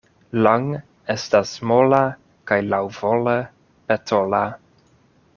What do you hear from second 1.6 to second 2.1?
mola